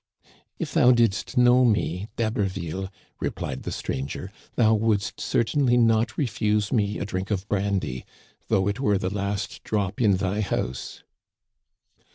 "If 0.57 0.73
thou 0.73 0.91
didst 0.93 1.37
know 1.37 1.63
me, 1.63 2.07
D'Haberville," 2.15 2.89
replied 3.19 3.61
the 3.61 3.71
stranger, 3.71 4.31
*' 4.43 4.55
thou 4.55 4.73
wouldst 4.73 5.21
certainly 5.21 5.77
not 5.77 6.17
refuse 6.17 6.73
me 6.73 6.97
a 6.97 7.05
drink 7.05 7.29
of 7.29 7.47
brandy, 7.47 8.05
though 8.47 8.67
it 8.67 8.79
were 8.79 8.97
the 8.97 9.13
last 9.13 9.63
drop 9.63 10.01
in 10.01 10.15
thy 10.17 10.41
house." 10.41 11.03